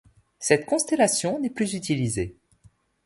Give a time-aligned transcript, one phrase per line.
[0.39, 2.35] Cette constellation n'est plus utilisée.